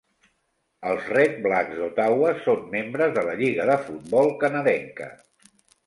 [0.91, 5.17] Els Redblacks d'Ottawa són membres de la Lliga de Futbol Canadenca.